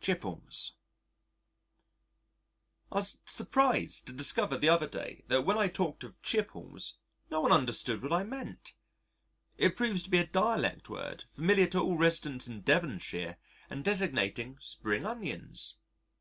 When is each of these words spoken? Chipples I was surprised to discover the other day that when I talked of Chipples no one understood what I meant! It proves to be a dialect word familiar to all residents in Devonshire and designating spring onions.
Chipples 0.00 0.74
I 2.92 2.98
was 2.98 3.22
surprised 3.24 4.06
to 4.06 4.12
discover 4.12 4.56
the 4.56 4.68
other 4.68 4.86
day 4.86 5.24
that 5.26 5.42
when 5.44 5.58
I 5.58 5.66
talked 5.66 6.04
of 6.04 6.22
Chipples 6.22 6.92
no 7.28 7.40
one 7.40 7.50
understood 7.50 8.00
what 8.00 8.12
I 8.12 8.22
meant! 8.22 8.74
It 9.58 9.76
proves 9.76 10.04
to 10.04 10.10
be 10.10 10.18
a 10.18 10.26
dialect 10.28 10.88
word 10.88 11.24
familiar 11.26 11.66
to 11.70 11.80
all 11.80 11.96
residents 11.96 12.46
in 12.46 12.60
Devonshire 12.62 13.38
and 13.68 13.82
designating 13.84 14.58
spring 14.60 15.04
onions. 15.04 15.78